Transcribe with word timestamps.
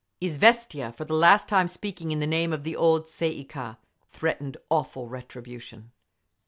Izviestia, 0.29 0.91
for 0.91 1.05
the 1.05 1.13
last 1.13 1.47
time 1.47 1.67
speaking 1.67 2.09
in 2.11 2.17
the 2.19 2.25
name 2.25 2.53
of 2.53 2.63
the 2.63 2.75
old 2.75 3.05
Tsay 3.05 3.29
ee 3.33 3.45
kah, 3.45 3.75
threatened 4.09 4.57
awful 4.71 5.07
retribution. 5.07 5.91